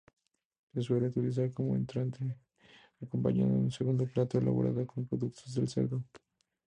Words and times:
Se 0.73 0.81
suele 0.81 1.09
utilizar 1.09 1.53
como 1.53 1.75
entrante, 1.75 2.35
acompañando 3.03 3.53
un 3.59 3.69
segundo 3.69 4.07
plato 4.07 4.39
elaborado 4.39 4.83
con 4.87 5.05
productos 5.05 5.53
del 5.53 5.67
cerdo. 5.69 6.03